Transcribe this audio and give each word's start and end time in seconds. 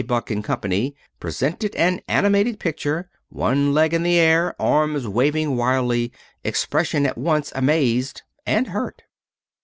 Buck 0.07 0.31
and 0.31 0.43
Company 0.43 0.95
presented 1.19 1.75
an 1.75 2.01
animated 2.07 2.59
picture, 2.59 3.07
one 3.29 3.71
leg 3.71 3.93
in 3.93 4.01
the 4.01 4.17
air, 4.17 4.59
arms 4.59 5.07
waving 5.07 5.55
wildly, 5.55 6.11
expression 6.43 7.05
at 7.05 7.19
once 7.19 7.53
amazed 7.55 8.23
and 8.43 8.69
hurt. 8.69 9.03